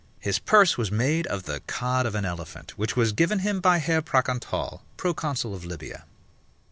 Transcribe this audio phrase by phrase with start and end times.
[0.19, 3.77] His purse was made of the cod of an elephant, which was given him by
[3.77, 6.05] Herr Pracontal, proconsul of Lybia.